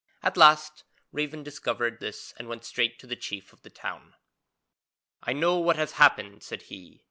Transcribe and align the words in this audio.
At 0.23 0.35
last 0.35 0.83
Raven 1.11 1.43
discovered 1.43 1.99
this 1.99 2.33
and 2.39 2.47
went 2.47 2.65
straight 2.65 2.97
to 3.01 3.05
the 3.05 3.15
chief 3.15 3.53
of 3.53 3.61
the 3.61 3.69
town. 3.69 4.15
'I 5.21 5.33
know 5.33 5.57
what 5.59 5.75
has 5.75 5.91
happened,' 5.91 6.41
said 6.41 6.63
he. 6.63 6.99